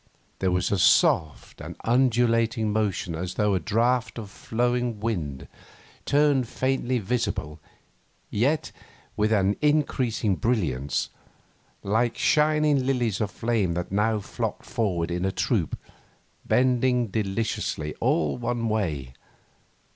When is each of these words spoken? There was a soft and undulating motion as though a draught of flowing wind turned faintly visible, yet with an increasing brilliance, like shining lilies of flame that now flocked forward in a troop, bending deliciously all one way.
There 0.39 0.49
was 0.49 0.71
a 0.71 0.79
soft 0.79 1.61
and 1.61 1.75
undulating 1.83 2.73
motion 2.73 3.13
as 3.13 3.35
though 3.35 3.53
a 3.53 3.59
draught 3.59 4.17
of 4.17 4.31
flowing 4.31 4.99
wind 4.99 5.47
turned 6.07 6.47
faintly 6.47 6.97
visible, 6.97 7.59
yet 8.31 8.71
with 9.15 9.31
an 9.31 9.57
increasing 9.61 10.37
brilliance, 10.37 11.09
like 11.83 12.17
shining 12.17 12.83
lilies 12.83 13.21
of 13.21 13.29
flame 13.29 13.75
that 13.75 13.91
now 13.91 14.17
flocked 14.17 14.65
forward 14.65 15.11
in 15.11 15.23
a 15.23 15.31
troop, 15.31 15.77
bending 16.47 17.09
deliciously 17.09 17.93
all 17.99 18.37
one 18.39 18.67
way. 18.69 19.13